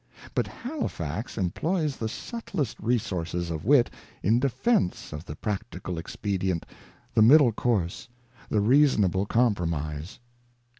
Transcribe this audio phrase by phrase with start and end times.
[0.33, 3.91] But Halifax employs the subtlest resources of wit
[4.23, 6.65] in defence of the practical expedient,
[7.13, 8.09] the middle course,
[8.49, 10.19] the reason able compromise.